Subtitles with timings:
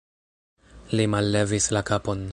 [0.95, 2.29] Li mallevis la kapon.